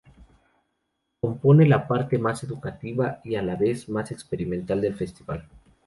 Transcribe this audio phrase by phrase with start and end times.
[1.21, 5.47] Compone la parte más educativa y a la vez más experimental del festival.